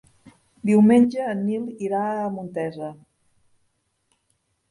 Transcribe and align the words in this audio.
Diumenge 0.69 1.27
en 1.33 1.43
Nil 1.49 1.67
irà 1.89 2.01
a 2.23 2.31
Montesa. 2.37 2.89